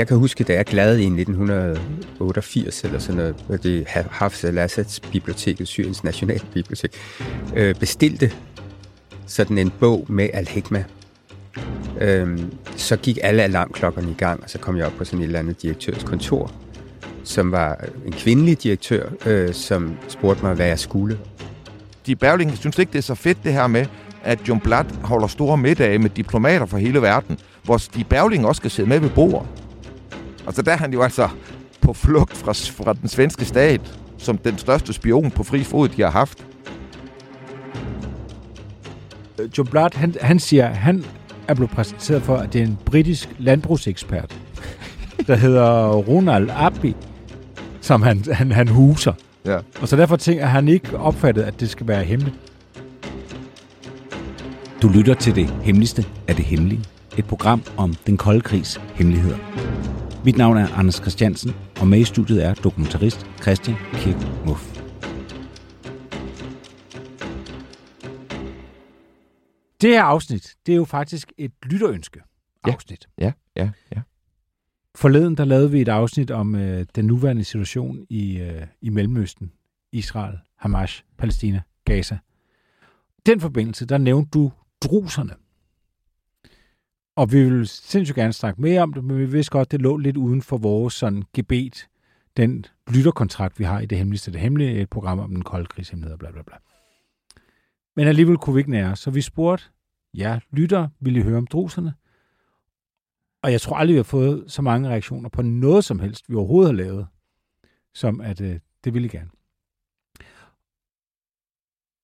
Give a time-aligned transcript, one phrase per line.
[0.00, 5.00] jeg kan huske, da jeg glade i 1988 eller sådan noget, hvor det Hafez al-Assads
[5.00, 6.92] biblioteket, Syriens nationalbibliotek,
[7.56, 8.32] øh, bestilte
[9.26, 10.84] sådan en bog med Al-Hikma.
[12.00, 15.24] Øhm, så gik alle alarmklokkerne i gang, og så kom jeg op på sådan et
[15.24, 16.52] eller andet direktørs kontor,
[17.24, 21.18] som var en kvindelig direktør, øh, som spurgte mig, hvad jeg skulle.
[22.06, 23.86] De Berling synes ikke, det er så fedt det her med,
[24.22, 28.60] at John Blatt holder store middage med diplomater fra hele verden, hvor de Berling også
[28.60, 29.59] skal sidde med ved bordet.
[30.46, 31.28] Og så der er han jo altså
[31.80, 33.80] på flugt fra, fra den svenske stat,
[34.18, 36.46] som den største spion på fri fod, de har haft.
[39.58, 41.04] John Blatt, han, han siger, han
[41.48, 44.38] er blevet præsenteret for, at det er en britisk landbrugsekspert,
[45.26, 46.94] der hedder Ronald Abbey,
[47.80, 49.12] som han, han, han huser.
[49.44, 49.58] Ja.
[49.80, 52.36] Og så derfor tænker han ikke opfattet, at det skal være hemmeligt.
[54.82, 56.84] Du lytter til det hemmeligste af det hemmelige.
[57.18, 59.36] Et program om den kolde krigs hemmeligheder.
[60.24, 64.80] Mit navn er Anders Christiansen, og med i studiet er dokumentarist Christian Kirk Muff.
[69.80, 72.20] Det her afsnit, det er jo faktisk et lytterønske
[72.64, 73.08] afsnit.
[73.18, 74.00] Ja, ja, ja.
[74.94, 79.52] Forleden der lavede vi et afsnit om øh, den nuværende situation i, øh, i Mellemøsten.
[79.92, 82.18] Israel, Hamas, Palæstina, Gaza.
[83.18, 84.52] I den forbindelse, der nævnte du
[84.84, 85.34] druserne.
[87.16, 89.96] Og vi vil sindssygt gerne snakke mere om det, men vi vidste godt, det lå
[89.96, 91.88] lidt uden for vores sådan gebet,
[92.36, 96.18] den lytterkontrakt, vi har i det hemmeligste det hemmelige, et program om den kolde krigshemmelighed,
[96.18, 96.56] bla bla bla.
[97.96, 99.64] Men alligevel kunne vi ikke nære, så vi spurgte,
[100.14, 101.94] ja, lytter, vil I høre om druserne?
[103.42, 106.34] Og jeg tror aldrig, vi har fået så mange reaktioner på noget som helst, vi
[106.34, 107.06] overhovedet har lavet,
[107.94, 109.30] som at øh, det ville I gerne.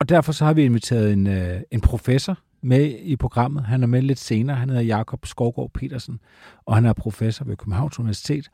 [0.00, 3.64] Og derfor så har vi inviteret en, øh, en professor med i programmet.
[3.64, 4.56] Han er med lidt senere.
[4.56, 6.20] Han hedder Jakob Skovgaard Petersen,
[6.66, 8.48] og han er professor ved Københavns Universitet,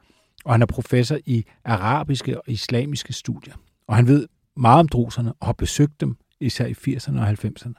[0.45, 3.55] og han er professor i arabiske og islamiske studier.
[3.89, 7.73] Og han ved meget om druserne og har besøgt dem, især i 80'erne og 90'erne.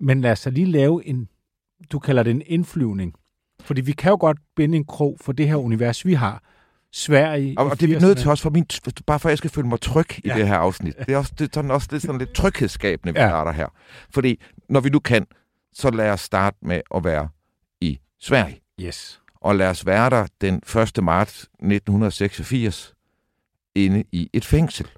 [0.00, 1.28] Men lad os så lige lave en,
[1.92, 3.14] du kalder det en indflyvning.
[3.62, 6.42] Fordi vi kan jo godt binde en krog for det her univers, vi har.
[6.94, 8.00] Sverige Og, i og det er vi 80'erne.
[8.06, 8.64] nødt til også, for min,
[9.06, 10.34] bare for at jeg skal føle mig tryg i Ja.
[10.38, 10.94] det her afsnit.
[10.98, 13.28] Det er også, det er sådan også lidt, sådan lidt tryghedsskabende, vi Ja.
[13.28, 13.66] starter her.
[14.10, 14.40] Fordi
[14.72, 15.26] når vi nu kan,
[15.72, 17.28] så lad os starte med at være
[17.80, 18.60] i Sverige.
[18.80, 19.22] Yes.
[19.34, 21.04] Og lad os være der den 1.
[21.04, 22.94] marts 1986
[23.74, 24.90] inde i et fængsel.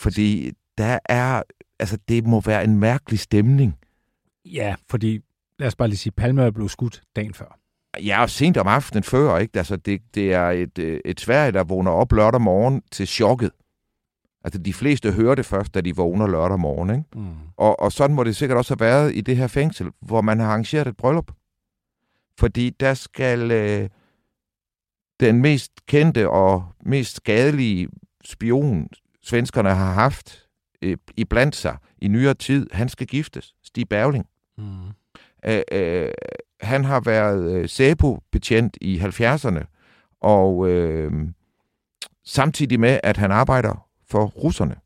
[0.00, 1.42] Fordi der er,
[1.78, 3.78] altså det må være en mærkelig stemning.
[4.44, 5.20] Ja, fordi
[5.58, 7.58] lad os bare lige sige, Palme blevet skudt dagen før.
[8.04, 9.58] Ja, og sent om aftenen før, ikke?
[9.58, 13.50] Altså, det, det er et, øh, et Sverige, der vågner op lørdag morgen til chokket.
[14.44, 17.04] Altså, de fleste hører det først, da de vågner lørdag morgen, ikke?
[17.14, 17.34] Mm.
[17.56, 20.40] Og, og sådan må det sikkert også have været i det her fængsel, hvor man
[20.40, 21.32] har arrangeret et bryllup.
[22.38, 23.88] Fordi der skal øh,
[25.20, 27.88] den mest kendte og mest skadelige
[28.24, 28.88] spion,
[29.22, 30.46] svenskerne har haft
[30.82, 33.54] øh, i blandt sig i nyere tid, han skal giftes.
[33.62, 34.26] Stig Bergling.
[34.58, 34.64] Mm.
[35.46, 36.08] Øh, øh,
[36.60, 39.64] han har været øh, SEPO-betjent i 70'erne,
[40.20, 41.12] og øh,
[42.24, 44.76] samtidig med, at han arbejder for russerne.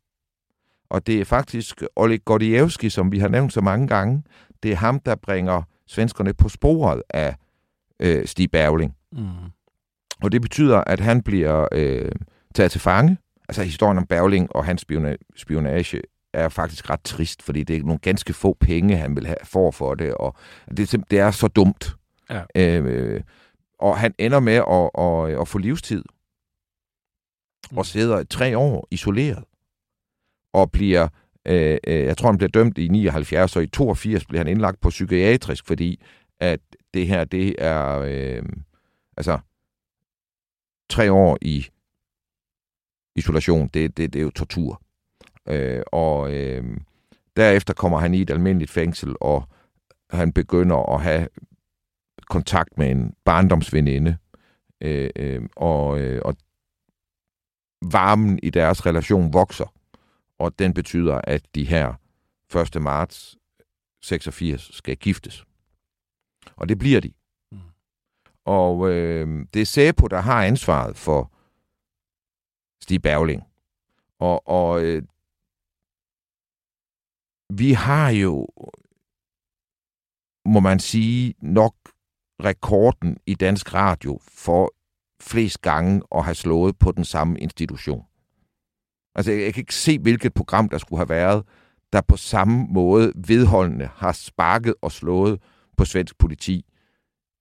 [0.89, 4.23] Og det er faktisk Oleg Gordievski, som vi har nævnt så mange gange,
[4.63, 7.35] det er ham, der bringer svenskerne på sporet af
[7.99, 8.95] øh, Stig Bergling.
[9.11, 9.25] Mm.
[10.23, 12.11] Og det betyder, at han bliver øh,
[12.55, 13.17] taget til fange.
[13.49, 16.01] Altså historien om Bergling og hans spiona- spionage
[16.33, 19.71] er faktisk ret trist, fordi det er nogle ganske få penge, han vil have for
[19.71, 20.35] for det, og
[20.77, 21.95] det, er det er så dumt.
[22.29, 22.41] Ja.
[22.55, 23.21] Øh,
[23.79, 26.03] og han ender med at, at, at få livstid,
[27.75, 29.43] og sidder tre år isoleret,
[30.53, 31.07] og bliver,
[31.45, 34.81] øh, øh, jeg tror han bliver dømt i 79, og i 82 bliver han indlagt
[34.81, 36.01] på psykiatrisk, fordi
[36.39, 36.59] at
[36.93, 38.43] det her, det er, øh,
[39.17, 39.39] altså,
[40.89, 41.67] tre år i
[43.15, 44.81] isolation, det, det, det er jo tortur.
[45.47, 46.77] Øh, og øh,
[47.35, 49.49] derefter kommer han i et almindeligt fængsel, og
[50.09, 51.27] han begynder at have
[52.29, 54.17] kontakt med en barndomsveninde,
[54.81, 56.35] øh, øh, og, øh, og
[57.81, 59.73] varmen i deres relation vokser,
[60.39, 61.93] og den betyder, at de her
[62.75, 62.81] 1.
[62.81, 63.37] marts
[64.01, 65.45] 86 skal giftes.
[66.55, 67.13] Og det bliver de.
[67.51, 67.59] Mm.
[68.45, 71.31] Og øh, det er Sæpo, der har ansvaret for
[72.81, 73.43] Stig Bergling.
[74.19, 75.03] Og, og øh,
[77.49, 78.47] vi har jo,
[80.45, 81.75] må man sige, nok
[82.43, 84.73] rekorden i dansk radio for
[85.21, 88.05] flest gange at have slået på den samme institution.
[89.15, 91.45] Altså, jeg, jeg kan ikke se, hvilket program, der skulle have været,
[91.93, 95.41] der på samme måde vedholdende har sparket og slået
[95.77, 96.65] på svensk politi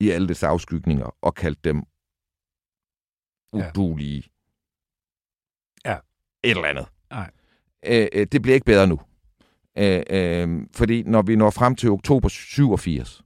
[0.00, 1.82] i alle dets afskygninger og kaldt dem
[3.52, 4.22] udulige.
[5.84, 5.96] Ja.
[6.44, 6.86] Et eller andet.
[7.10, 7.30] Nej.
[7.86, 9.00] Øh, øh, det bliver ikke bedre nu.
[9.78, 13.22] Øh, øh, fordi når vi når frem til oktober 87,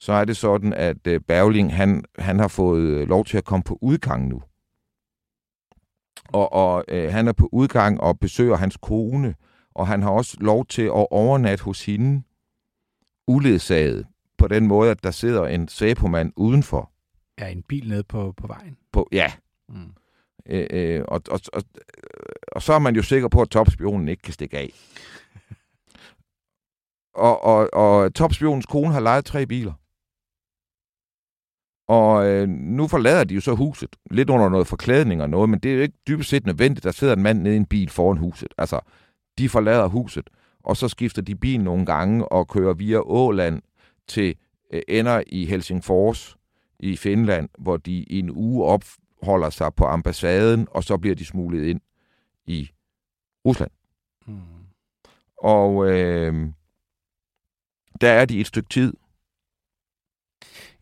[0.00, 3.62] så er det sådan, at øh, Bergling, han, han har fået lov til at komme
[3.62, 4.42] på udgang nu.
[6.28, 9.34] Og, og øh, han er på udgang og besøger hans kone,
[9.74, 12.22] og han har også lov til at overnatte hos hende,
[13.26, 14.06] uledsaget,
[14.38, 16.92] på den måde, at der sidder en sæbomand udenfor.
[17.40, 18.76] Ja, en bil nede på, på vejen.
[18.92, 19.32] På, ja.
[19.68, 19.92] Mm.
[20.46, 21.62] Øh, øh, og, og, og,
[22.52, 24.72] og så er man jo sikker på, at topspionen ikke kan stikke af.
[27.26, 29.72] og, og, og topspionens kone har lejet tre biler.
[31.88, 35.58] Og øh, nu forlader de jo så huset, lidt under noget forklædning og noget, men
[35.58, 37.90] det er jo ikke dybest set nødvendigt, der sidder en mand nede i en bil
[37.90, 38.54] foran huset.
[38.58, 38.80] Altså,
[39.38, 40.30] de forlader huset,
[40.64, 43.62] og så skifter de bil nogle gange og kører via Åland
[44.08, 44.36] til
[44.72, 46.36] øh, ender i Helsingfors
[46.80, 51.24] i Finland, hvor de i en uge opholder sig på ambassaden, og så bliver de
[51.24, 51.80] smuglet ind
[52.46, 52.70] i
[53.44, 53.70] Rusland.
[54.26, 54.40] Mm.
[55.42, 56.48] Og øh,
[58.00, 58.92] der er de et stykke tid.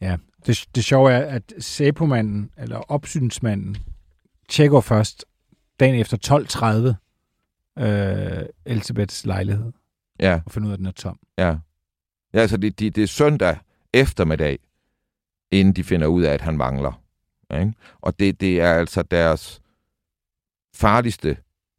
[0.00, 0.16] Ja,
[0.46, 3.76] det, det sjove er, at Sæbomanden, eller opsynsmanden,
[4.48, 5.24] tjekker først
[5.80, 6.94] dagen efter
[7.78, 9.72] 12.30 øh, Elisabeths lejlighed
[10.20, 11.18] Ja, og finder ud af, at den er tom.
[11.38, 11.56] ja.
[12.34, 13.56] Ja, altså det, det, det er søndag
[13.92, 14.58] eftermiddag,
[15.50, 17.02] inden de finder ud af, at han mangler.
[17.60, 17.72] Ikke?
[18.00, 19.60] Og det, det er altså deres
[20.74, 21.36] farligste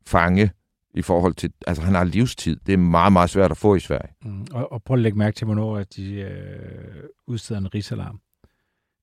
[0.07, 0.51] fange
[0.93, 2.55] i forhold til, altså han har livstid.
[2.65, 4.13] Det er meget, meget svært at få i Sverige.
[4.23, 4.47] Mm.
[4.51, 8.19] Og, og prøv at lægge mærke til, hvornår at de øh, udsteder en rigsalarm.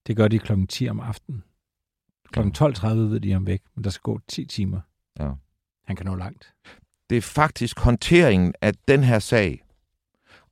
[0.06, 1.44] Det gør de klokken 10 om aftenen.
[2.32, 4.80] Klokken 12.30 ved de om væk, men der skal gå 10 timer.
[5.18, 5.30] Ja.
[5.84, 6.54] Han kan nå langt.
[7.10, 9.62] det er faktisk håndteringen af den her sag,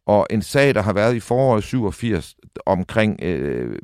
[0.06, 2.36] og en sag, der har været i foråret 87
[2.66, 3.78] omkring, øh,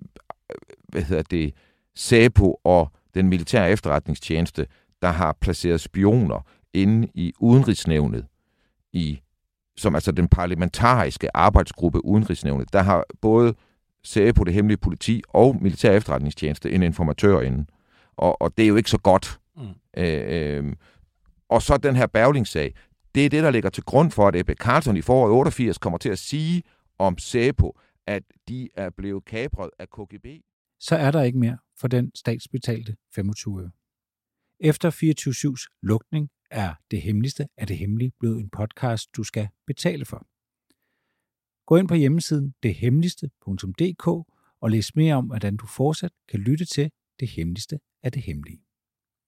[0.88, 1.54] hvad hedder det,
[1.94, 4.66] SAPO og den militære efterretningstjeneste,
[5.02, 8.26] der har placeret spioner inde i udenrigsnævnet,
[8.92, 9.20] i,
[9.76, 12.72] som altså den parlamentariske arbejdsgruppe udenrigsnævnet.
[12.72, 13.54] Der har både
[14.06, 17.66] SAPO, det hemmelige politi, og militær efterretningstjeneste en informatør inde.
[18.16, 19.40] Og, og det er jo ikke så godt.
[19.56, 19.62] Mm.
[19.96, 20.72] Øh, øh,
[21.48, 22.74] og så den her Berling-sag.
[23.14, 25.98] Det er det, der ligger til grund for, at Ebbe Carlson i foråret 88 kommer
[25.98, 26.62] til at sige
[26.98, 30.26] om SAPO, at de er blevet kapret af KGB.
[30.80, 33.70] Så er der ikke mere for den statsbetalte 25 øre.
[34.60, 40.04] Efter 24-7's lukning er Det Hemmeligste af det Hemmelige blevet en podcast, du skal betale
[40.04, 40.26] for.
[41.66, 44.06] Gå ind på hjemmesiden dethemmeligste.dk
[44.60, 46.90] og læs mere om, hvordan du fortsat kan lytte til
[47.20, 48.65] Det Hemmeligste af det Hemmelige.